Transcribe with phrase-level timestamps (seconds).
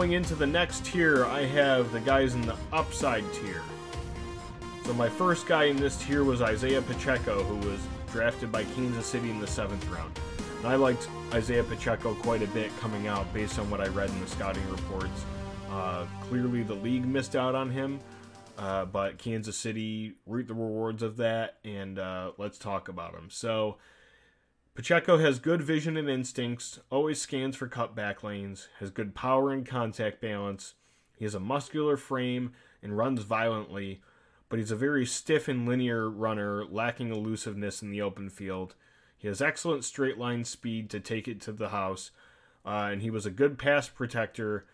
[0.00, 3.60] Going into the next tier, I have the guys in the upside tier.
[4.84, 7.78] So my first guy in this tier was Isaiah Pacheco, who was
[8.10, 10.18] drafted by Kansas City in the seventh round.
[10.56, 14.08] And I liked Isaiah Pacheco quite a bit coming out based on what I read
[14.08, 15.26] in the scouting reports.
[15.70, 18.00] Uh, clearly, the league missed out on him,
[18.56, 23.28] uh, but Kansas City reaped the rewards of that, and uh, let's talk about him.
[23.28, 23.76] So,
[24.80, 29.66] Pacheco has good vision and instincts, always scans for cutback lanes, has good power and
[29.66, 30.72] contact balance.
[31.18, 34.00] He has a muscular frame and runs violently,
[34.48, 38.74] but he's a very stiff and linear runner, lacking elusiveness in the open field.
[39.18, 42.10] He has excellent straight line speed to take it to the house,
[42.64, 44.64] uh, and he was a good pass protector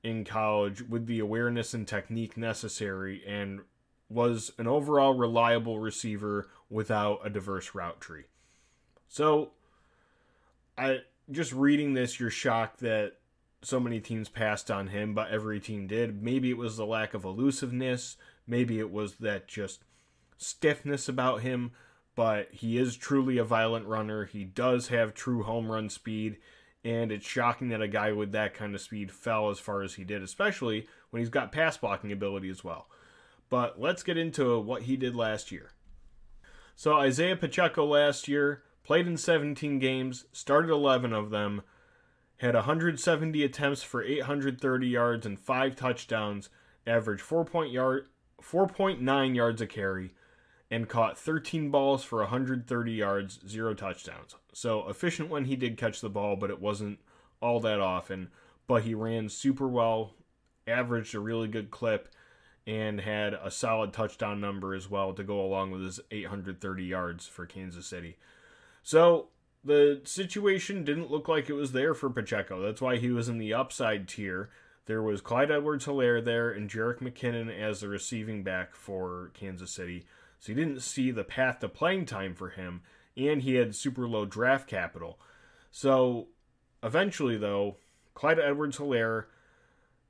[0.00, 3.62] in college with the awareness and technique necessary and
[4.08, 8.26] was an overall reliable receiver without a diverse route tree.
[9.08, 9.52] So,
[10.76, 13.14] I just reading this, you're shocked that
[13.62, 16.22] so many teams passed on him, but every team did.
[16.22, 19.82] Maybe it was the lack of elusiveness, maybe it was that just
[20.36, 21.72] stiffness about him,
[22.14, 24.24] but he is truly a violent runner.
[24.24, 26.38] He does have true home run speed
[26.86, 29.94] and it's shocking that a guy with that kind of speed fell as far as
[29.94, 32.86] he did, especially when he's got pass blocking ability as well.
[33.50, 35.72] But let's get into what he did last year.
[36.76, 41.62] So, Isaiah Pacheco last year played in 17 games, started 11 of them,
[42.36, 46.50] had 170 attempts for 830 yards and 5 touchdowns,
[46.86, 48.06] averaged 4.9 yard,
[48.40, 50.14] 4.9 yards a carry,
[50.70, 54.36] and caught 13 balls for 130 yards, 0 touchdowns.
[54.52, 57.00] So efficient when he did catch the ball, but it wasn't
[57.42, 58.28] all that often.
[58.68, 60.14] But he ran super well,
[60.68, 62.08] averaged a really good clip,
[62.68, 67.26] and had a solid touchdown number as well to go along with his 830 yards
[67.26, 68.16] for Kansas City.
[68.86, 69.30] So
[69.64, 72.62] the situation didn't look like it was there for Pacheco.
[72.62, 74.48] That's why he was in the upside tier.
[74.84, 79.72] There was Clyde Edwards Helaire there and Jerick McKinnon as the receiving back for Kansas
[79.72, 80.06] City.
[80.38, 82.82] So you didn't see the path to playing time for him
[83.16, 85.18] and he had super low draft capital.
[85.72, 86.28] So
[86.80, 87.78] eventually, though,
[88.14, 89.24] Clyde Edwards Helaire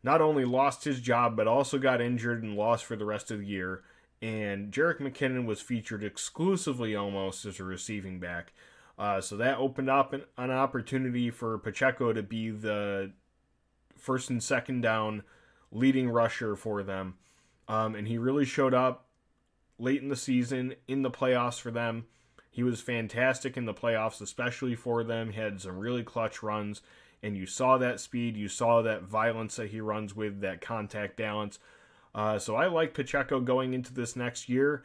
[0.02, 3.38] not only lost his job, but also got injured and lost for the rest of
[3.38, 3.84] the year.
[4.22, 8.52] And Jerick McKinnon was featured exclusively almost as a receiving back.
[8.98, 13.12] Uh, so that opened up an, an opportunity for Pacheco to be the
[13.96, 15.22] first and second down
[15.70, 17.14] leading rusher for them.
[17.68, 19.06] Um, and he really showed up
[19.78, 22.06] late in the season in the playoffs for them.
[22.50, 25.32] He was fantastic in the playoffs, especially for them.
[25.32, 26.80] He had some really clutch runs,
[27.22, 31.18] and you saw that speed, you saw that violence that he runs with, that contact
[31.18, 31.58] balance.
[32.16, 34.82] Uh, so I like Pacheco going into this next year.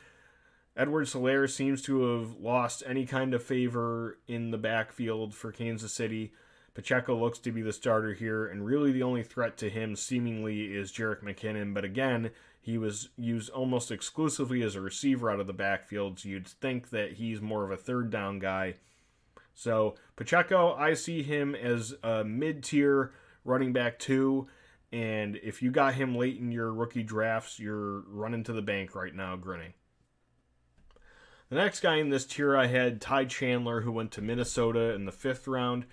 [0.76, 5.94] Edward Helaire seems to have lost any kind of favor in the backfield for Kansas
[5.94, 6.34] City.
[6.74, 10.74] Pacheco looks to be the starter here, and really the only threat to him seemingly
[10.74, 11.74] is Jerick McKinnon.
[11.74, 12.32] But again,
[12.62, 16.90] he was used almost exclusively as a receiver out of the backfield, so you'd think
[16.90, 18.76] that he's more of a third down guy.
[19.54, 23.12] So, Pacheco, I see him as a mid tier
[23.44, 24.48] running back two.
[24.92, 28.94] And if you got him late in your rookie drafts, you're running to the bank
[28.94, 29.74] right now, grinning.
[31.50, 35.06] The next guy in this tier, I had Ty Chandler, who went to Minnesota in
[35.06, 35.86] the fifth round.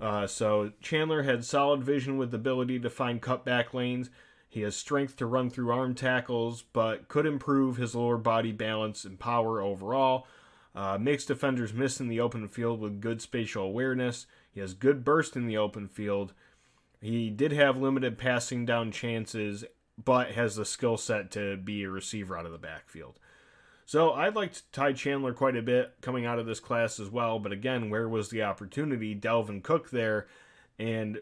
[0.00, 4.10] Uh, so Chandler had solid vision with the ability to find cutback lanes.
[4.48, 9.04] He has strength to run through arm tackles, but could improve his lower body balance
[9.04, 10.26] and power overall.
[10.74, 14.26] Uh, makes defenders miss in the open field with good spatial awareness.
[14.50, 16.32] He has good burst in the open field.
[17.00, 19.64] He did have limited passing down chances,
[20.02, 23.18] but has the skill set to be a receiver out of the backfield.
[23.86, 27.38] So I liked Ty Chandler quite a bit coming out of this class as well.
[27.38, 29.14] But again, where was the opportunity?
[29.14, 30.26] Dalvin Cook there
[30.78, 31.20] and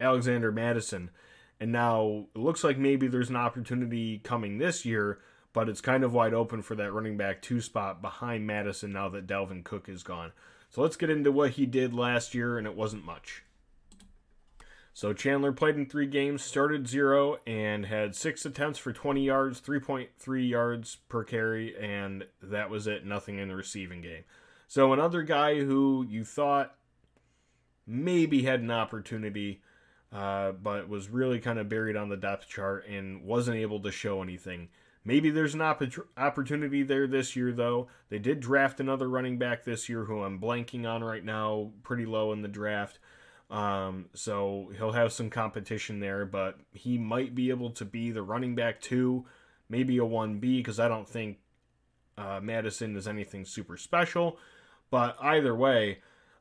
[0.00, 1.10] Alexander Mattison.
[1.58, 5.18] And now it looks like maybe there's an opportunity coming this year,
[5.52, 9.08] but it's kind of wide open for that running back two spot behind Mattison now
[9.08, 10.32] that Dalvin Cook is gone.
[10.70, 13.43] So let's get into what he did last year, and it wasn't much.
[14.96, 19.60] So Chandler played in three games, started zero, and had six attempts for 20 yards,
[19.60, 23.04] 3.3 yards per carry, and that was it.
[23.04, 24.22] Nothing in the receiving game.
[24.68, 26.76] So another guy who you thought
[27.86, 29.60] maybe had an opportunity
[30.12, 33.90] uh, but was really kind of buried on the depth chart and wasn't able to
[33.90, 34.68] show anything.
[35.04, 35.82] Maybe there's an opp-
[36.16, 37.88] opportunity there this year, though.
[38.10, 42.06] They did draft another running back this year who I'm blanking on right now, pretty
[42.06, 43.00] low in the draft.
[43.50, 48.22] Um, so he'll have some competition there, but he might be able to be the
[48.22, 49.26] running back two,
[49.68, 51.38] maybe a 1B, because I don't think
[52.16, 54.38] uh, Mattison is anything super special.
[54.90, 55.98] But either way,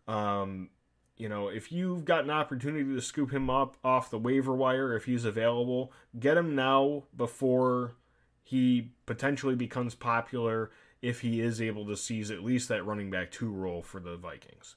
[0.07, 0.69] um,
[1.17, 4.95] you know, if you've got an opportunity to scoop him up off the waiver wire,
[4.95, 7.95] if he's available, get him now before
[8.43, 10.71] he potentially becomes popular
[11.01, 14.15] if he is able to seize at least that running back two role for the
[14.15, 14.75] Vikings.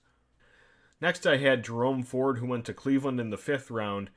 [1.00, 4.10] Next, I had Jerome Ford, who went to Cleveland in the fifth round.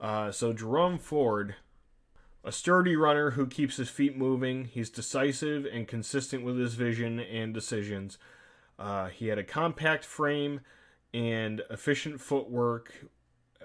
[0.00, 1.54] Uh, so, Jerome Ford,
[2.44, 4.66] a sturdy runner who keeps his feet moving.
[4.66, 8.18] He's decisive and consistent with his vision and decisions.
[8.78, 10.60] Uh, he had a compact frame
[11.14, 12.92] and efficient footwork,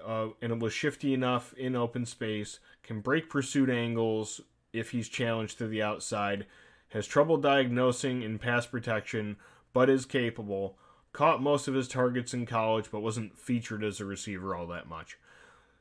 [0.06, 2.60] uh, and it was shifty enough in open space.
[2.82, 4.40] Can break pursuit angles
[4.72, 6.46] if he's challenged to the outside.
[6.90, 9.36] Has trouble diagnosing in pass protection,
[9.72, 10.78] but is capable
[11.12, 14.88] caught most of his targets in college, but wasn't featured as a receiver all that
[14.88, 15.18] much.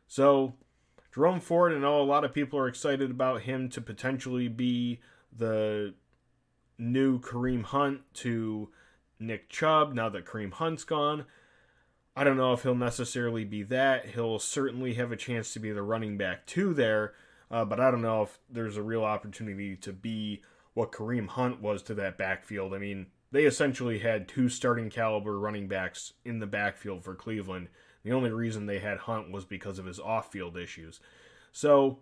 [0.08, 0.56] So,
[1.14, 5.00] Jerome Ford, I know a lot of people are excited about him to potentially be
[5.36, 5.94] the
[6.78, 8.70] new Kareem Hunt to
[9.20, 11.26] Nick Chubb now that Kareem Hunt's gone.
[12.16, 14.08] I don't know if he'll necessarily be that.
[14.08, 17.14] He'll certainly have a chance to be the running back too there,
[17.52, 20.42] uh, but I don't know if there's a real opportunity to be
[20.74, 22.74] what Kareem Hunt was to that backfield.
[22.74, 27.68] I mean, they essentially had two starting caliber running backs in the backfield for Cleveland.
[28.04, 31.00] The only reason they had Hunt was because of his off field issues.
[31.52, 32.00] So,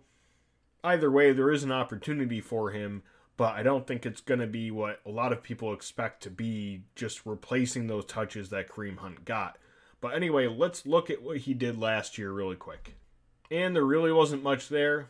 [0.84, 3.02] either way, there is an opportunity for him,
[3.36, 6.30] but I don't think it's going to be what a lot of people expect to
[6.30, 9.58] be just replacing those touches that Kareem Hunt got.
[10.00, 12.94] But anyway, let's look at what he did last year really quick.
[13.50, 15.08] And there really wasn't much there.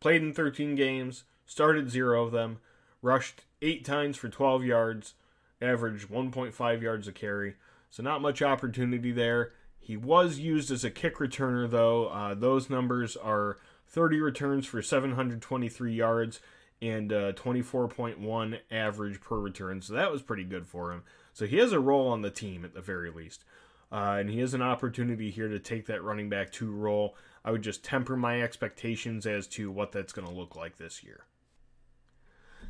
[0.00, 2.58] Played in 13 games, started zero of them,
[3.02, 5.14] rushed eight times for 12 yards,
[5.60, 7.54] averaged 1.5 yards a carry.
[7.90, 9.52] So not much opportunity there.
[9.78, 12.08] He was used as a kick returner, though.
[12.08, 13.58] Uh, those numbers are
[13.88, 16.40] 30 returns for 723 yards
[16.82, 19.80] and uh, 24.1 average per return.
[19.80, 21.04] So that was pretty good for him.
[21.32, 23.44] So he has a role on the team at the very least.
[23.90, 27.16] Uh, and he has an opportunity here to take that running back two role.
[27.44, 31.04] I would just temper my expectations as to what that's going to look like this
[31.04, 31.24] year.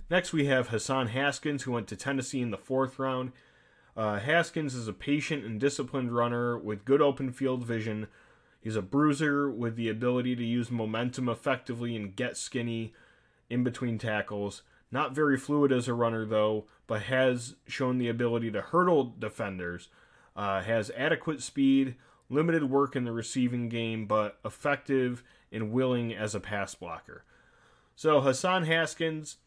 [0.08, 3.32] Next, we have Hassan Haskins, who went to Tennessee in the fourth round.
[3.96, 8.06] Uh, Haskins is a patient and disciplined runner with good open field vision.
[8.60, 12.94] He's a bruiser with the ability to use momentum effectively and get skinny
[13.50, 14.62] in between tackles.
[14.92, 19.88] Not very fluid as a runner, though, but has shown the ability to hurdle defenders.
[20.36, 21.96] Uh, has adequate speed,
[22.28, 27.24] limited work in the receiving game, but effective and willing as a pass blocker.
[27.96, 29.38] So Hassan Haskins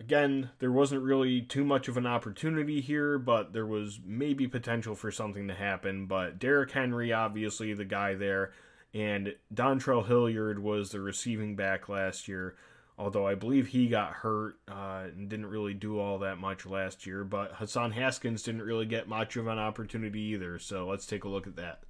[0.00, 4.94] Again, there wasn't really too much of an opportunity here, but there was maybe potential
[4.94, 6.06] for something to happen.
[6.06, 8.52] But Derrick Henry, obviously the guy there,
[8.94, 12.56] and Dontrell Hilliard was the receiving back last year.
[12.98, 17.06] Although I believe he got hurt uh, and didn't really do all that much last
[17.06, 20.58] year, but Hassan Haskins didn't really get much of an opportunity either.
[20.58, 21.82] So let's take a look at that.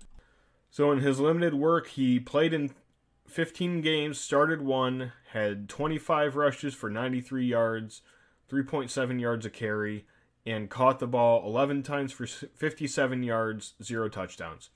[0.71, 2.71] So in his limited work, he played in
[3.31, 8.03] 15 games, started one, had 25 rushes for 93 yards,
[8.51, 10.07] 3.7 yards a carry,
[10.45, 14.71] and caught the ball 11 times for 57 yards, zero touchdowns.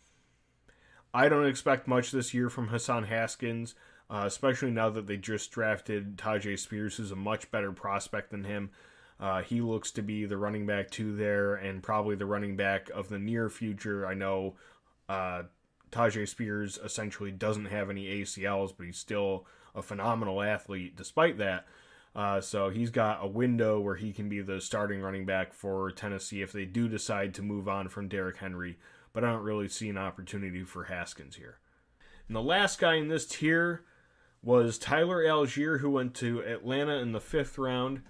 [1.12, 3.74] I don't expect much this year from Hassan Haskins,
[4.10, 8.44] uh, especially now that they just drafted Tyjae Spears, who's a much better prospect than
[8.44, 8.70] him.
[9.18, 12.90] Uh, he looks to be the running back two there, and probably the running back
[12.90, 14.06] of the near future.
[14.06, 14.54] I know
[15.08, 15.44] uh,
[15.94, 21.66] Tyjae Spears essentially doesn't have any ACLs, but he's still a phenomenal athlete despite that.
[22.16, 25.90] Uh, so he's got a window where he can be the starting running back for
[25.90, 28.78] Tennessee if they do decide to move on from Derrick Henry.
[29.12, 31.58] But I don't really see an opportunity for Haskins here.
[32.28, 33.84] And the last guy in this tier
[34.42, 38.02] was Tyler Allgeier, who went to Atlanta in the fifth round.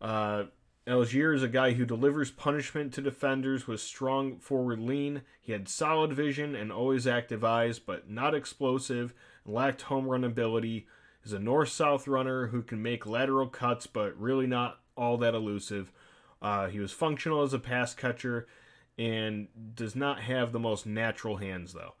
[0.00, 0.44] Uh,
[0.86, 5.22] Allgeier is a guy who delivers punishment to defenders with strong forward lean.
[5.40, 9.14] He had solid vision and always active eyes, but not explosive
[9.46, 10.86] lacked home run ability.
[11.22, 15.34] He's a north south runner who can make lateral cuts, but really not all that
[15.34, 15.92] elusive.
[16.40, 18.48] Uh, he was functional as a pass catcher
[18.98, 21.94] and does not have the most natural hands, though.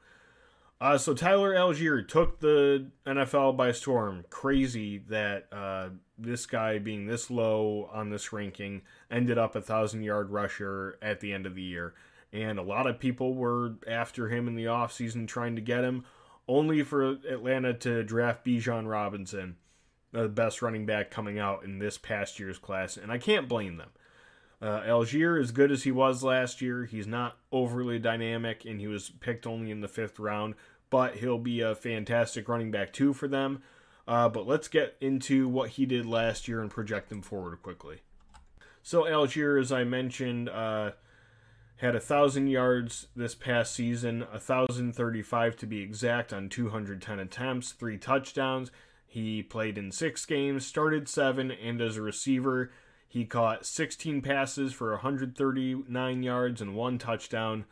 [0.80, 4.24] Uh, so Tyler Allgeier took the NFL by storm.
[4.30, 5.90] Crazy that uh,
[6.22, 11.20] this guy being this low on this ranking ended up a thousand yard rusher at
[11.20, 11.94] the end of the year.
[12.32, 16.04] And a lot of people were after him in the offseason trying to get him,
[16.48, 19.56] only for Atlanta to draft Bijan Robinson,
[20.12, 22.96] the best running back coming out in this past year's class.
[22.96, 23.90] And I can't blame them.
[24.60, 28.86] Uh, Allgeier, as good as he was last year, he's not overly dynamic, and he
[28.86, 30.54] was picked only in the fifth round
[30.92, 33.62] but he'll be a fantastic running back too for them.
[34.06, 38.00] Uh, but let's get into what he did last year and project him forward quickly.
[38.82, 40.92] So Allgeier, as I mentioned, uh,
[41.76, 47.18] Had a thousand yards this past season, a thousand thirty-five to be exact on 210
[47.18, 48.70] attempts, three touchdowns.
[49.06, 52.70] He played in six games, started seven, and as a receiver,
[53.08, 57.64] he caught 16 passes for 139 yards and one touchdown.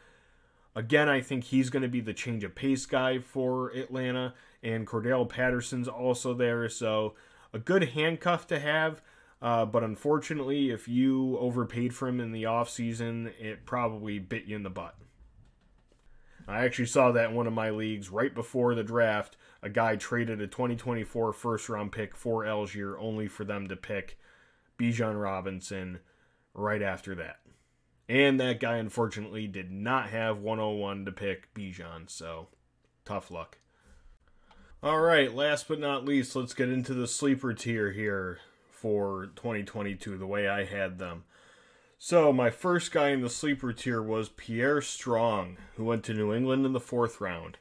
[0.75, 4.87] Again, I think he's going to be the change of pace guy for Atlanta, and
[4.87, 7.14] Cordarrelle Patterson's also there, so
[7.52, 9.02] a good handcuff to have.
[9.43, 14.57] Uh, but unfortunately, if you overpaid for him in the offseason, it probably bit you
[14.57, 14.97] in the butt.
[16.47, 19.37] I actually saw that in one of my leagues right before the draft.
[19.62, 24.19] A guy traded a 2024 first round pick for Allgeier only for them to pick
[24.79, 26.00] Bijan Robinson
[26.52, 27.40] right after that.
[28.09, 32.49] And that guy unfortunately did not have 101 to pick Bijan, so
[33.05, 33.59] tough luck.
[34.82, 38.38] All right, last but not least, let's get into the sleeper tier here
[38.70, 41.25] for 2022 the way I had them.
[41.99, 46.32] So, my first guy in the sleeper tier was Pierre Strong, who went to New
[46.32, 47.58] England in the fourth round.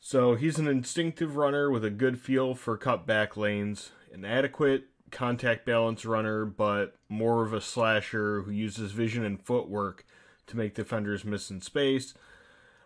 [0.00, 5.66] So, he's an instinctive runner with a good feel for cutback lanes, an adequate contact
[5.66, 10.06] balance runner, but more of a slasher who uses vision and footwork
[10.46, 12.14] to make defenders miss in space.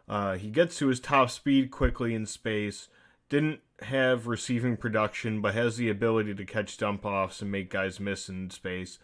[0.09, 2.88] Uh, he gets to his top speed quickly in space
[3.29, 8.01] didn't have receiving production, but has the ability to catch dump offs and make guys
[8.01, 8.99] miss in space.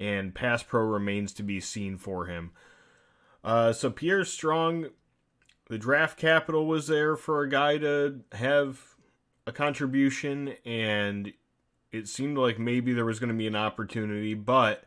[0.00, 2.52] And pass pro remains to be seen for him.
[3.42, 4.90] Uh, so Pierre Strong,
[5.68, 8.94] the draft capital was there for a guy to have
[9.46, 11.32] a contribution, and
[11.90, 14.84] it seemed like maybe there was going to be an opportunity, but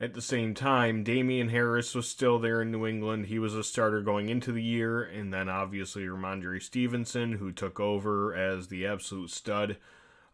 [0.00, 3.26] at the same time, Damien Harris was still there in New England.
[3.26, 7.78] He was a starter going into the year, and then obviously Rhamondre Stevenson, who took
[7.78, 9.76] over as the absolute stud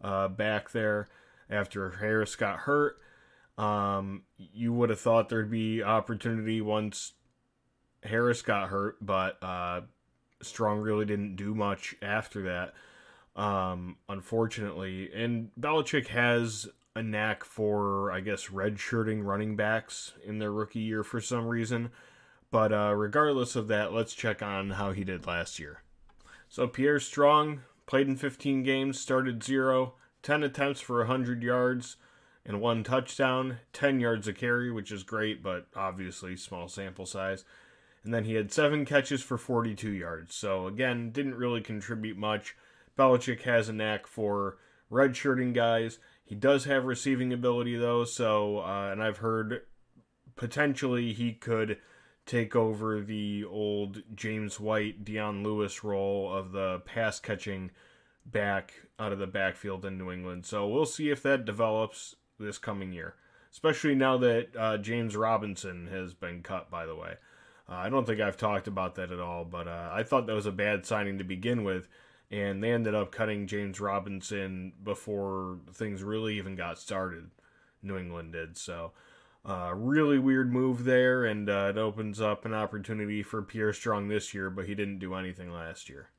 [0.00, 1.08] uh, back there
[1.50, 2.98] after Harris got hurt.
[3.58, 7.14] Um, you would have thought there'd be opportunity once
[8.04, 9.80] Harris got hurt, but uh,
[10.42, 12.74] Strong really didn't do much after that.
[13.40, 20.50] Um, unfortunately, and Belichick has a knack for, I guess, redshirting running backs in their
[20.50, 21.90] rookie year for some reason.
[22.50, 25.82] But uh, regardless of that, let's check on how he did last year.
[26.48, 31.96] So Pierre Strong played in 15 games, started zero, 10 attempts for 100 yards
[32.46, 37.44] and one touchdown, 10 yards a carry, which is great, but obviously small sample size.
[38.04, 40.34] And then he had seven catches for 42 yards.
[40.34, 42.56] So again, didn't really contribute much.
[42.96, 44.56] Belichick has a knack for
[44.90, 49.62] redshirting guys he does have receiving ability though, so uh, and I've heard
[50.34, 51.78] potentially he could
[52.26, 57.70] take over the old James White, Dion Lewis role of the pass catching
[58.26, 60.44] back out of the backfield in New England.
[60.44, 63.14] So we'll see if that develops this coming year,
[63.52, 66.68] especially now that uh, James Robinson has been cut.
[66.68, 67.14] By the way,
[67.68, 70.34] uh, I don't think I've talked about that at all, but uh, I thought that
[70.34, 71.86] was a bad signing to begin with
[72.30, 77.30] and they ended up cutting James Robinson before things really even got started.
[77.82, 78.92] New England did so.
[79.44, 84.08] Uh, really weird move there, and uh, it opens up an opportunity for Pierre Strong
[84.08, 86.10] this year, but he didn't do anything last year.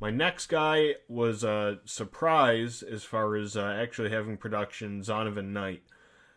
[0.00, 5.82] My next guy was a surprise as far as uh, actually having production, Zonovan Knight.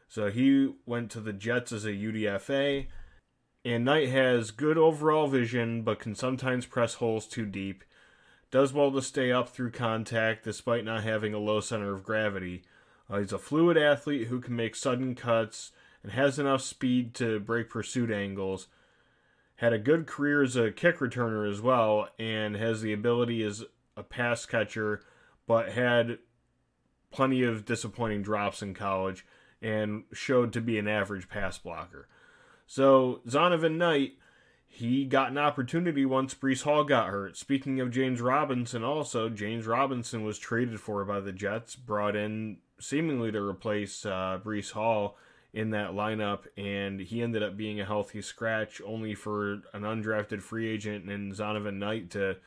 [0.09, 2.87] So he went to the Jets as a UDFA,
[3.63, 7.85] and Knight has good overall vision, but can sometimes press holes too deep
[8.51, 12.63] does well to stay up through contact despite not having a low center of gravity.
[13.09, 15.71] Uh, he's a fluid athlete who can make sudden cuts
[16.03, 18.67] and has enough speed to break pursuit angles.
[19.55, 23.63] Had a good career as a kick returner as well, and has the ability as
[23.95, 25.01] a pass catcher,
[25.47, 26.17] but had
[27.11, 29.25] plenty of disappointing drops in college
[29.61, 32.07] and showed to be an average pass blocker.
[32.65, 34.13] So, Zonovan Knight
[34.73, 37.35] he got an opportunity once Breece Hall got hurt.
[37.35, 42.57] Speaking of James Robinson, also, James Robinson was traded for by the Jets, brought in
[42.79, 45.17] seemingly to replace uh, Breece Hall
[45.53, 50.41] in that lineup, and he ended up being a healthy scratch, only for an undrafted
[50.41, 52.37] free agent and Zonovan Knight to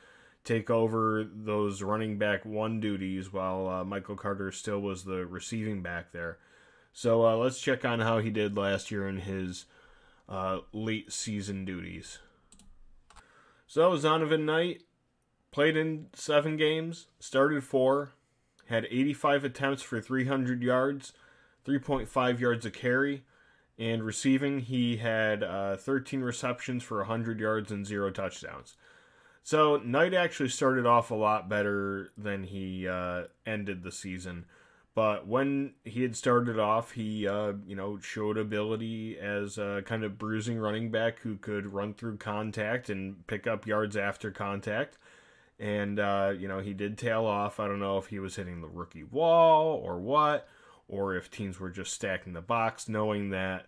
[0.44, 5.82] take over those running back one duties while uh, Michael Carter still was the receiving
[5.82, 6.38] back there.
[6.94, 9.66] So uh, let's check on how he did last year in his
[10.28, 12.18] uh, late season duties.
[13.66, 14.82] So that was Zonovan Knight
[15.50, 18.12] played in seven games, started four,
[18.66, 21.12] had 85 attempts for 300 yards,
[21.66, 23.24] 3.5 yards a carry,
[23.78, 28.76] and receiving he had uh, 13 receptions for 100 yards and zero touchdowns.
[29.42, 34.46] So Knight actually started off a lot better than he uh, ended the season,
[34.94, 40.04] But when he had started off, he uh, you know showed ability as a kind
[40.04, 44.96] of bruising running back who could run through contact and pick up yards after contact.
[45.58, 47.58] And uh, you know he did tail off.
[47.58, 50.46] I don't know if he was hitting the rookie wall or what,
[50.86, 53.66] or if teams were just stacking the box, knowing that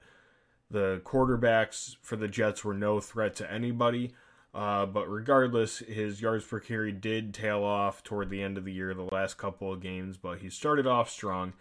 [0.71, 4.12] the quarterbacks for the Jets were no threat to anybody.
[4.57, 8.73] Uh, but regardless, his yards per carry did tail off toward the end of the
[8.73, 11.53] year, the last couple of games, but he started off strong.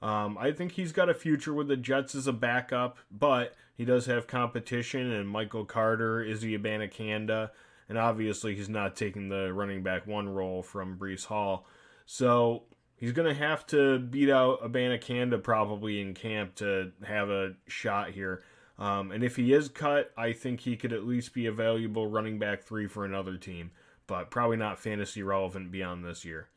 [0.00, 3.84] Um, I think he's got a future with the Jets as a backup, but he
[3.84, 7.50] does have competition, and Michael Carter, Izzy Abanikanda,
[7.88, 11.66] and obviously he's not taking the running back one role from Breece Hall.
[12.06, 12.62] So
[12.96, 18.10] he's going to have to beat out Abanikanda probably in camp to have a shot
[18.10, 18.44] here.
[18.78, 22.08] Um, and if he is cut, I think he could at least be a valuable
[22.08, 23.70] running back three for another team,
[24.06, 26.48] but probably not fantasy relevant beyond this year.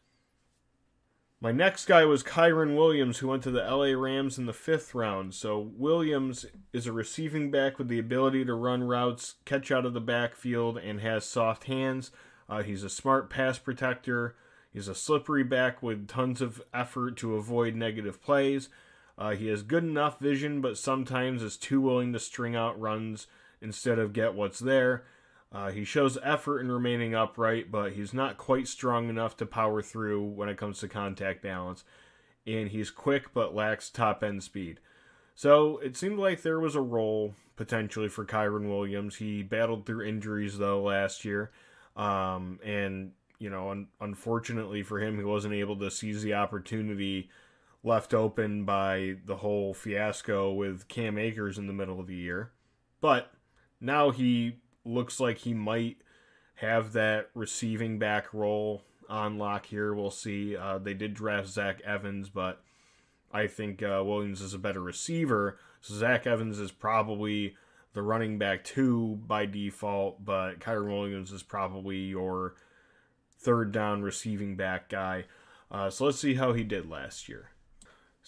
[1.40, 4.96] My next guy was Kyren Williams, who went to the LA Rams in the fifth
[4.96, 5.36] round.
[5.36, 9.94] So, Williams is a receiving back with the ability to run routes, catch out of
[9.94, 12.10] the backfield, and has soft hands.
[12.50, 14.36] Uh, he's a smart pass protector.
[14.74, 18.70] He's a slippery back with tons of effort to avoid negative plays.
[19.18, 23.28] Uh, he has good enough vision, but sometimes is too willing to string out runs
[23.62, 25.04] instead of get what's there.
[25.52, 29.82] Uh, he shows effort in remaining upright, but he's not quite strong enough to power
[29.82, 31.84] through when it comes to contact balance.
[32.46, 34.80] And he's quick but lacks top end speed.
[35.36, 39.16] So it seemed like there was a role potentially for Kyren Williams.
[39.16, 41.52] He battled through injuries though last year,
[41.96, 47.30] um, and you know, un- unfortunately for him, he wasn't able to seize the opportunity
[47.88, 52.52] left open by the whole fiasco with Cam Akers in the middle of the year.
[53.00, 53.32] But
[53.80, 55.98] now he looks like he might
[56.56, 59.94] have that receiving back role on lock here.
[59.94, 60.56] We'll see.
[60.58, 62.62] Uh, they did draft Zach Evans, but
[63.32, 65.58] I think uh, Williams is a better receiver.
[65.80, 67.56] So Zach Evans is probably
[67.94, 72.56] the running back two by default, but Kyren Williams is probably your
[73.40, 75.26] third down receiving back guy.
[75.72, 77.52] Uh, so let's see how he did last year.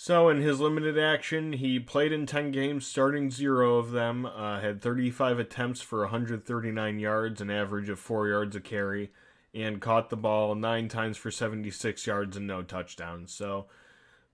[0.01, 4.61] So, in his limited action, he played in 10 games, starting zero of them, uh,
[4.61, 9.11] had 35 attempts for 139 yards, an average of 4 yards a carry,
[9.53, 13.33] and caught the ball 9 times for 76 yards and no touchdowns.
[13.33, 13.65] So,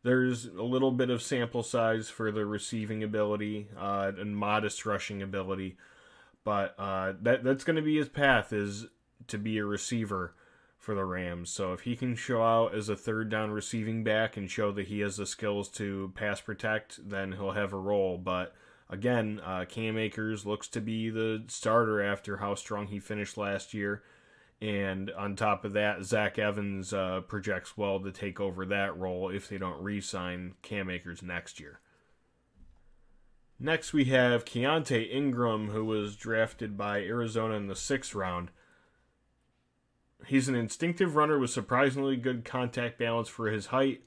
[0.04, 5.24] there's a little bit of sample size for the receiving ability uh, and modest rushing
[5.24, 5.78] ability,
[6.44, 8.86] but uh, that that's going to be his path is
[9.26, 10.36] to be a receiver
[10.86, 11.50] for the Rams.
[11.50, 14.88] So if he can show out as a third down receiving back and show that
[14.88, 18.20] he has the skills to pass protect, then he'll have a role.
[18.20, 18.54] But
[18.88, 23.74] again, uh, Cam Akers looks to be the starter after how strong he finished last
[23.74, 24.04] year.
[24.62, 29.30] And on top of that, Zach Evans uh, projects well to take over that role
[29.30, 31.80] if they don't re sign Cam Akers next year.
[33.60, 38.52] Next, we have Keaontay Ingram, who was drafted by Arizona in the sixth round.
[40.28, 44.02] He's an instinctive runner with surprisingly good contact balance for his height.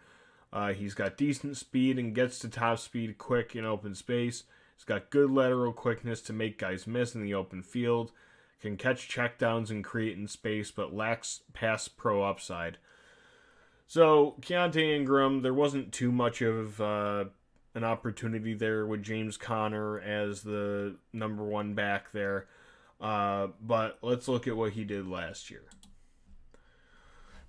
[0.52, 4.44] Uh, he's got decent speed and gets to top speed quick in open space.
[4.76, 8.12] He's got good lateral quickness to make guys miss in the open field.
[8.60, 12.78] Can catch checkdowns and create in space, but lacks pass pro upside.
[13.86, 17.26] So Keaontay Ingram, there wasn't too much of uh,
[17.74, 22.46] an opportunity there with James Conner as the number one back there.
[23.00, 25.62] Uh, but let's look at what he did last year.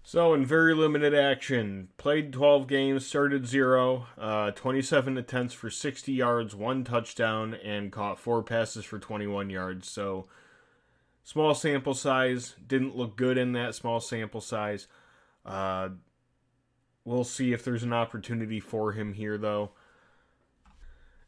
[0.03, 6.11] So, in very limited action, played 12 games, started zero, uh, 27 attempts for 60
[6.11, 9.87] yards, one touchdown, and caught four passes for 21 yards.
[9.87, 10.25] So,
[11.23, 14.87] small sample size, didn't look good in that small sample size.
[15.45, 15.89] Uh,
[17.05, 19.71] we'll see if there's an opportunity for him here, though.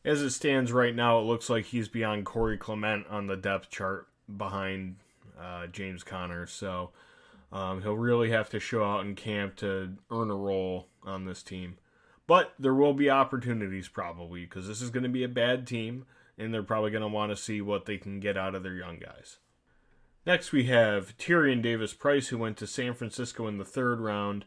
[0.04, 3.70] As it stands right now, it looks like he's beyond Corey Clement on the depth
[3.70, 4.96] chart behind
[5.40, 6.48] uh, James Conner.
[6.48, 6.90] So,
[7.52, 11.44] um, he'll really have to show out in camp to earn a role on this
[11.44, 11.78] team.
[12.28, 16.06] But there will be opportunities probably because this is going to be a bad team
[16.38, 18.76] and they're probably going to want to see what they can get out of their
[18.76, 19.38] young guys.
[20.26, 24.46] Next, we have Tyrion Davis Price, who went to San Francisco in the third round.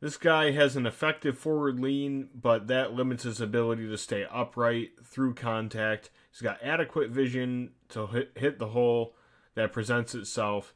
[0.00, 4.90] This guy has an effective forward lean, but that limits his ability to stay upright
[5.04, 6.10] through contact.
[6.30, 9.16] He's got adequate vision to hit, hit the hole
[9.54, 10.72] that presents itself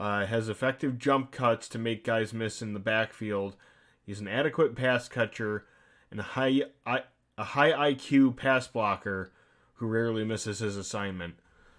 [0.00, 3.54] uh, has effective jump cuts to make guys miss in the backfield.
[4.02, 5.66] He's an adequate pass catcher
[6.10, 9.30] and a high a high IQ pass blocker
[9.74, 11.34] who rarely misses his assignment.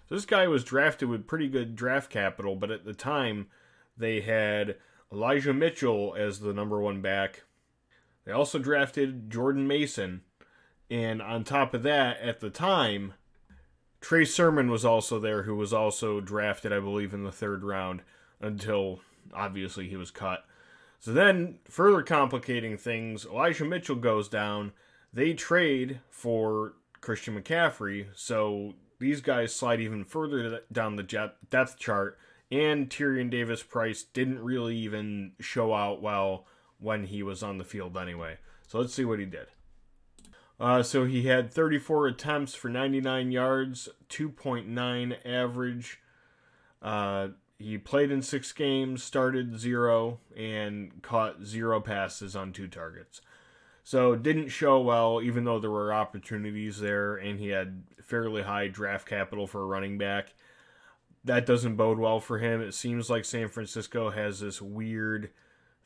[0.08, 3.48] So this guy was drafted with pretty good draft capital, but at the time
[3.96, 4.76] they had
[5.12, 7.42] Elijah Mitchell as the number one back.
[8.24, 10.22] They also drafted Jordan Mason.
[10.88, 13.14] And on top of that, at the time,
[14.02, 18.02] Trey Sermon was also there, who was also drafted, I believe, in the third round
[18.40, 19.00] until
[19.32, 20.44] obviously he was cut.
[20.98, 24.72] So then, further complicating things, Elijah Mitchell goes down.
[25.12, 32.18] They trade for Christian McCaffrey, so these guys slide even further down the depth chart.
[32.50, 36.46] And Tyrion Davis Price didn't really even show out well
[36.78, 38.38] when he was on the field anyway.
[38.66, 39.46] So let's see what he did.
[40.62, 46.00] Uh, so he had 34 attempts for 99 yards, 2.9 average.
[46.80, 53.20] Uh, he played in six games, started zero, and caught zero passes on two targets.
[53.82, 58.68] So didn't show well, even though there were opportunities there, and he had fairly high
[58.68, 60.32] draft capital for a running back.
[61.24, 62.60] That doesn't bode well for him.
[62.60, 65.30] It seems like San Francisco has this weird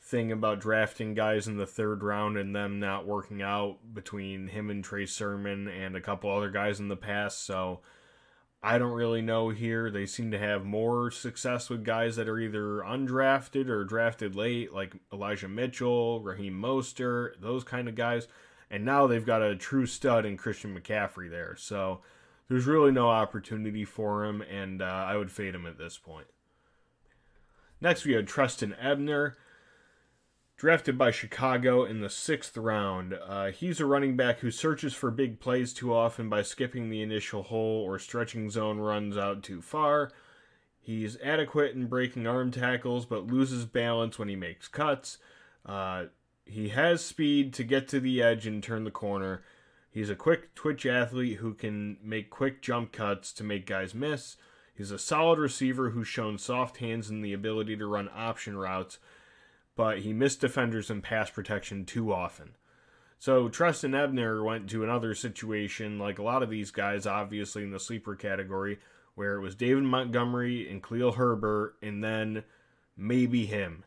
[0.06, 4.70] thing about drafting guys in the third round and them not working out between him
[4.70, 7.44] and Trey Sermon and a couple other guys in the past.
[7.44, 7.80] So
[8.62, 9.90] I don't really know here.
[9.90, 14.72] They seem to have more success with guys that are either undrafted or drafted late,
[14.72, 18.28] like Elijah Mitchell, Raheem Mostert, those kind of guys.
[18.70, 21.56] And now they've got a true stud in Christian McCaffrey there.
[21.58, 22.00] So
[22.48, 26.28] there's really no opportunity for him, and uh, I would fade him at this point.
[27.80, 29.36] Next, we had Trestan Ebner
[30.56, 33.14] drafted by Chicago in the sixth round.
[33.14, 37.02] Uh, he's a running back who searches for big plays too often by skipping the
[37.02, 40.10] initial hole or stretching zone runs out too far.
[40.80, 45.18] He's adequate in breaking arm tackles, but loses balance when he makes cuts.
[45.64, 46.04] Uh,
[46.46, 49.42] he has speed to get to the edge and turn the corner.
[49.90, 54.36] He's a quick twitch athlete who can make quick jump cuts to make guys miss.
[54.74, 58.98] He's a solid receiver who's shown soft hands and the ability to run option routes
[59.76, 62.56] but he missed defenders in pass protection too often.
[63.18, 67.70] So Trestan Ebner went to another situation, like a lot of these guys, obviously in
[67.70, 68.78] the sleeper category,
[69.14, 72.44] where it was David Montgomery and Khalil Herbert, and then
[72.96, 73.84] maybe him.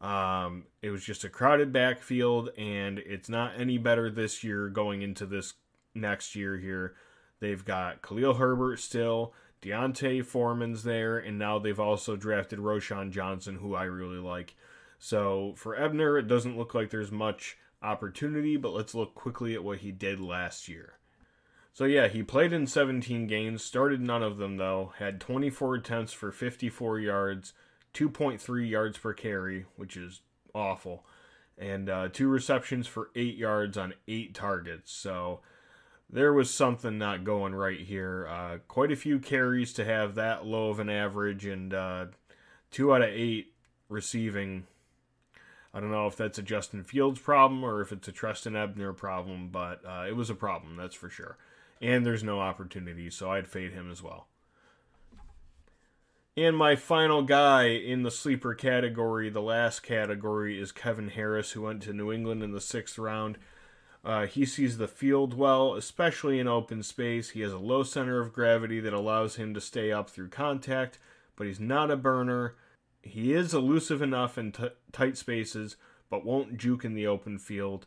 [0.00, 5.02] Um, it was just a crowded backfield, and it's not any better this year going
[5.02, 5.54] into this
[5.94, 6.94] next year here.
[7.38, 13.56] They've got Khalil Herbert still, D'Onta Foreman's there, and now they've also drafted Roschon Johnson,
[13.56, 14.56] who I really like.
[15.04, 19.64] So for Ebner, it doesn't look like there's much opportunity, but let's look quickly at
[19.64, 20.92] what he did last year.
[21.72, 26.12] So yeah, he played in 17 games, started none of them though, had 24 attempts
[26.12, 27.52] for 54 yards,
[27.94, 30.20] 2.3 yards per carry, which is
[30.54, 31.04] awful,
[31.58, 34.92] and uh, two receptions for 8 yards on 8 targets.
[34.92, 35.40] So
[36.08, 38.28] there was something not going right here.
[38.30, 42.06] Uh, quite a few carries to have that low of an average, and uh,
[42.70, 43.52] 2 out of 8
[43.88, 44.68] receiving
[45.74, 48.92] I don't know if that's a Justin Fields problem or if it's a Trestan Ebner
[48.92, 51.38] problem, but uh, it was a problem, that's for sure.
[51.80, 54.26] And there's no opportunity, so I'd fade him as well.
[56.36, 61.62] And my final guy in the sleeper category, the last category, is Kevin Harris, who
[61.62, 63.36] went to New England in the sixth round.
[64.04, 67.30] Uh, he sees the field well, especially in open space.
[67.30, 70.98] He has a low center of gravity that allows him to stay up through contact,
[71.36, 72.54] but he's not a burner.
[73.02, 75.76] He is elusive enough in t- tight spaces,
[76.08, 77.86] but won't juke in the open field.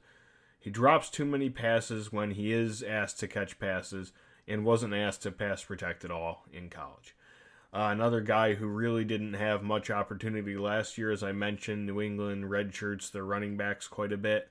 [0.59, 4.11] He drops too many passes when he is asked to catch passes
[4.47, 7.15] and wasn't asked to pass protect at all in college.
[7.73, 12.01] Uh, another guy who really didn't have much opportunity last year, as I mentioned, New
[12.01, 14.49] England redshirts their running backs quite a bit.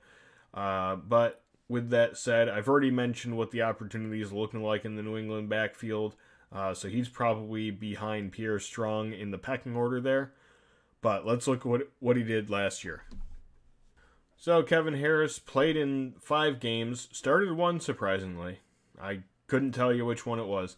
[0.53, 4.95] Uh, but with that said, I've already mentioned what the opportunity is looking like in
[4.95, 6.15] the New England backfield.
[6.51, 10.31] Uh, so he's probably behind Pierre Strong in the pecking order there.
[11.05, 13.03] But let's look at what, what he did last year.
[14.37, 18.61] So Kevin Harris played in five games, started one surprisingly.
[18.99, 20.77] I couldn't tell you which one it was.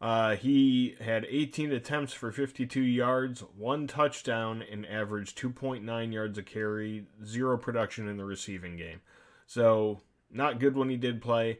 [0.00, 6.44] Uh, he had 18 attempts for 52 yards, one touchdown, and averaged 2.9 yards a
[6.44, 9.00] carry, zero production in the receiving game.
[9.48, 11.58] So, not good when he did play,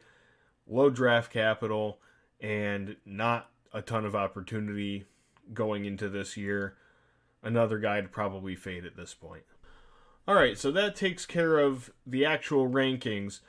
[0.68, 1.98] low draft capital,
[2.40, 5.02] and not a ton of opportunity
[5.52, 6.76] going into this year
[7.44, 9.44] another guy to probably fade at this point.
[10.26, 13.40] All right, so that takes care of the actual rankings.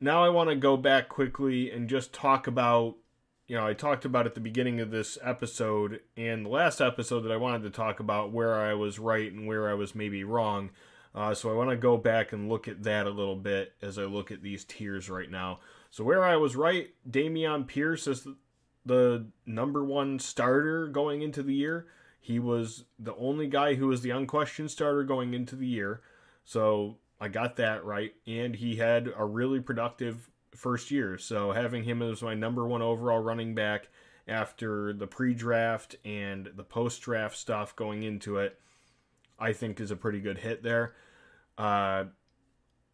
[0.00, 2.96] Now I want to go back quickly and just talk about,
[3.48, 7.22] you know, I talked about at the beginning of this episode and the last episode
[7.22, 10.22] that I wanted to talk about where I was right and where I was maybe
[10.22, 10.70] wrong.
[11.14, 13.98] Uh, so I want to go back and look at that a little bit as
[13.98, 15.60] I look at these tiers right now.
[15.90, 18.26] So where I was right, Dameon Pierce is
[18.84, 21.86] the number one starter going into the year.
[22.24, 26.00] He was the only guy who was the unquestioned starter going into the year.
[26.42, 31.18] So I got that right, and he had a really productive first year.
[31.18, 33.88] So having him as my number one overall running back
[34.26, 38.58] after the pre-draft and the post-draft stuff going into it,
[39.38, 40.94] I think is a pretty good hit there.
[41.58, 42.04] Uh,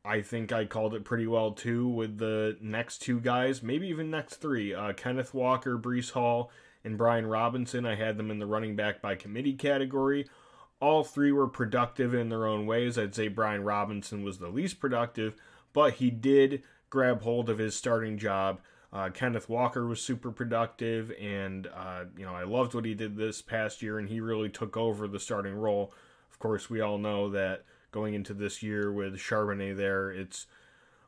[0.05, 4.11] I think I called it pretty well too with the next two guys, maybe even
[4.11, 4.75] next three.
[4.75, 6.51] Uh, Kenneth Walker, Breece Hall,
[6.85, 7.87] and Brian Robinson.
[7.87, 10.27] I had them in the running back by committee category.
[10.81, 12.99] All three were productive in their own ways.
[12.99, 15.35] I'd say Brian Robinson was the least productive,
[15.73, 18.61] but he did grab hold of his starting job.
[18.93, 23.17] Uh, Kenneth Walker was super productive, and uh, you know I loved what he did
[23.17, 25.93] this past year, and he really took over the starting role.
[26.33, 30.47] Of course, we all know that going into this year with Charbonnet there, it's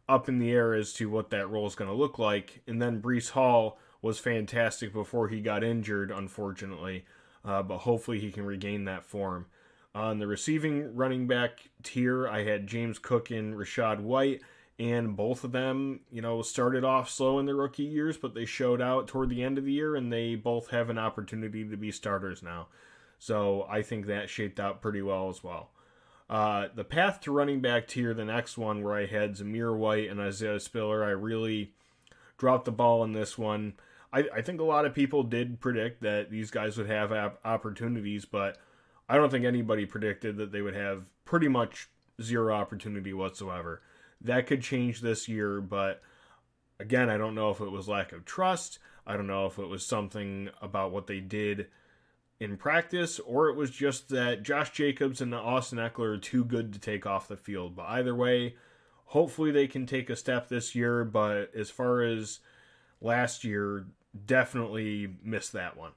[0.08, 2.62] up in the air as to what that role is going to look like.
[2.66, 7.04] And then Breece Hall was fantastic before he got injured, unfortunately,
[7.44, 9.46] uh, but hopefully he can regain that form.
[9.94, 14.42] On the receiving running back tier, I had James Cook and Rachaad White,
[14.78, 18.44] and both of them, you know, started off slow in their rookie years, but they
[18.44, 21.76] showed out toward the end of the year, and they both have an opportunity to
[21.76, 22.68] be starters now.
[23.18, 25.70] So I think that shaped out pretty well as well.
[26.28, 30.08] Uh, the path to running back tier, the next one where I had Zamir White
[30.10, 31.72] and Isaiah Spiller, I really
[32.38, 33.74] dropped the ball in this one.
[34.12, 37.12] I, I think a lot of people did predict that these guys would have
[37.44, 38.58] opportunities, but
[39.08, 41.88] I don't think anybody predicted that they would have pretty much
[42.20, 43.82] zero opportunity whatsoever.
[44.20, 46.02] That could change this year, but
[46.78, 48.78] again, I don't know if it was lack of trust.
[49.06, 51.68] I don't know if it was something about what they did
[52.38, 56.72] in practice, or it was just that Josh Jacobs and Austin Ekeler are too good
[56.72, 57.76] to take off the field.
[57.76, 58.56] But either way,
[59.06, 61.04] hopefully they can take a step this year.
[61.04, 62.40] But as far as
[63.00, 63.86] last year,
[64.26, 65.92] definitely missed that one.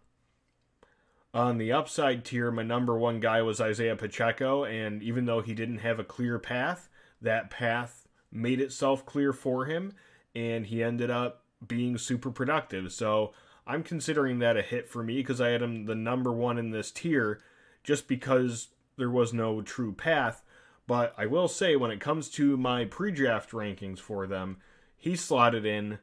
[1.34, 5.54] On the upside tier, my number one guy was Isaiah Pacheco, and even though he
[5.54, 6.88] didn't have a clear path,
[7.21, 9.93] that path made itself clear for him,
[10.34, 12.93] and he ended up being super productive.
[12.93, 13.34] So
[13.67, 16.71] I'm considering that a hit for me because I had him the number one in
[16.71, 17.41] this tier
[17.84, 20.43] just because there was no true path.
[20.88, 24.58] But I will say, when it comes to my pre draft rankings for them,
[24.95, 25.99] he slotted in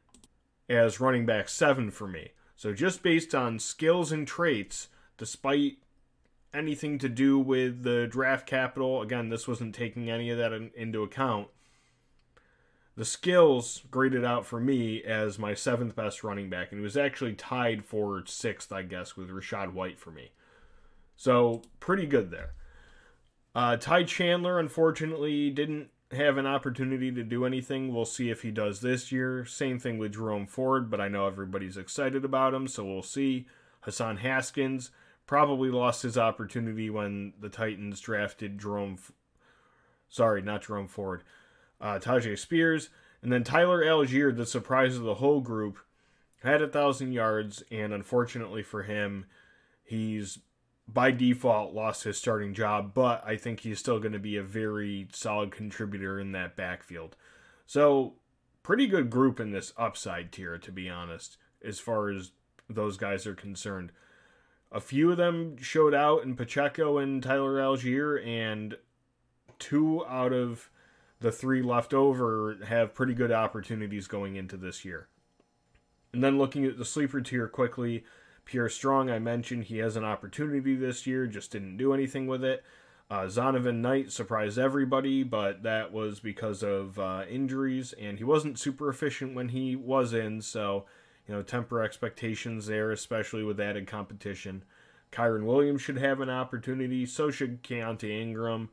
[0.72, 2.32] as running back seven for me.
[2.56, 5.78] So just based on skills and traits, despite
[6.54, 10.70] anything to do with the draft capital, again, this wasn't taking any of that in,
[10.76, 11.48] into account
[12.96, 16.96] the skills graded out for me as my seventh best running back, and he was
[16.96, 20.32] actually tied for sixth, I guess, with Rachaad White for me.
[21.16, 22.52] So pretty good there.
[23.54, 27.92] Uh, Ty Chandler, unfortunately, didn't have an opportunity to do anything.
[27.92, 29.44] We'll see if he does this year.
[29.44, 33.46] Same thing with Jerome Ford, but I know everybody's excited about him, so we'll see.
[33.80, 34.90] Hassan Haskins
[35.26, 38.94] probably lost his opportunity when the Titans drafted Jerome.
[38.98, 39.12] F-
[40.08, 41.22] Sorry, not Jerome Ford
[41.82, 42.88] uh, Tyjae Spears,
[43.22, 45.78] and then Tyler Allgeier, the surprise of the whole group,
[46.42, 49.26] had a thousand yards, and unfortunately for him,
[49.82, 50.38] he's
[50.88, 54.42] by default lost his starting job, but I think he's still going to be a
[54.42, 57.16] very solid contributor in that backfield.
[57.66, 58.14] So,
[58.62, 62.32] pretty good group in this upside tier, to be honest, as far as
[62.68, 63.92] those guys are concerned.
[64.70, 68.76] A few of them showed out in Pacheco and Tyler Allgeier, and
[69.58, 70.70] two out of
[71.20, 75.08] the three left over have pretty good opportunities going into this year.
[76.12, 78.04] And then looking at the sleeper tier quickly,
[78.44, 82.44] Pierre Strong, I mentioned he has an opportunity this year, just didn't do anything with
[82.44, 82.64] it.
[83.10, 88.58] Uh, Zonovan Knight surprised everybody, but that was because of uh, injuries, and he wasn't
[88.58, 90.86] super efficient when he was in, so,
[91.28, 94.64] you know, temper expectations there, especially with added competition.
[95.12, 98.70] Kyren Williams should have an opportunity, so should Keaontay Ingram.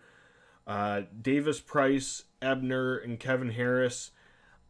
[0.66, 4.12] Uh, Davis Price, Ebner, and Kevin Harris.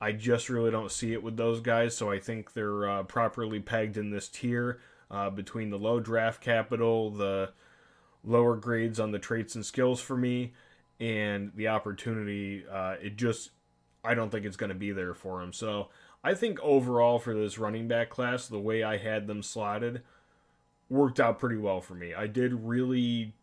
[0.01, 3.59] I just really don't see it with those guys, so I think they're uh, properly
[3.59, 4.79] pegged in this tier
[5.11, 7.51] uh, between the low draft capital, the
[8.23, 10.53] lower grades on the traits and skills for me,
[10.99, 12.63] and the opportunity.
[12.69, 13.51] Uh, it just,
[14.03, 15.53] I don't think it's going to be there for him.
[15.53, 15.89] So
[16.23, 20.01] I think overall for this running back class, the way I had them slotted
[20.89, 22.13] worked out pretty well for me.
[22.13, 23.33] I did really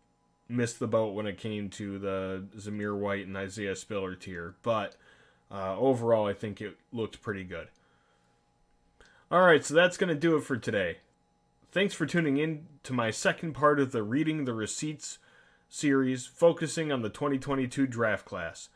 [0.48, 4.96] miss the boat when it came to the Zamir White and Isaiah Spiller tier, but
[5.50, 7.68] uh, overall, I think it looked pretty good.
[9.31, 10.98] All right, so that's going to do it for today.
[11.77, 15.19] Thanks for tuning in to my second part of the Reading the Receipts
[15.69, 18.71] series, focusing on the 2022 draft class.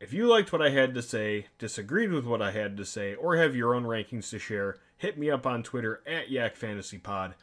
[0.00, 3.14] If you liked what I had to say, disagreed with what I had to say,
[3.14, 7.34] or have your own rankings to share, hit me up on Twitter at YakFantasyPod.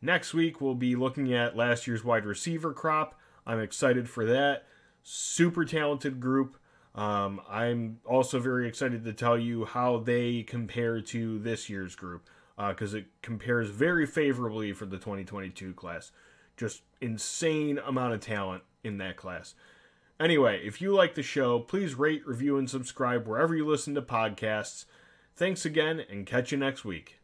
[0.00, 3.20] Next week, we'll be looking at last year's wide receiver crop.
[3.46, 4.64] I'm excited for that.
[5.02, 6.56] super talented group.
[6.94, 12.26] Um, I'm also very excited to tell you how they compare to this year's group
[12.68, 16.12] because uh, it compares very favorably for the 2022 class.
[16.56, 19.54] Just insane amount of talent in that class.
[20.18, 24.02] Anyway, if you like the show, please rate, review, and subscribe wherever you listen to
[24.02, 24.84] podcasts.
[25.34, 27.19] Thanks again, and catch you next week.